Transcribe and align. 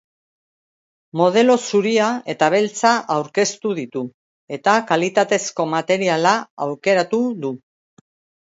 Modelo 1.19 1.57
zuria 1.71 2.07
eta 2.33 2.47
beltza 2.55 2.93
aurkeztu 3.17 3.75
ditu 3.81 4.03
eta 4.59 4.75
kalitatezko 4.93 5.69
materiala 5.77 6.33
aukeratu 6.69 7.25
du. 7.47 7.55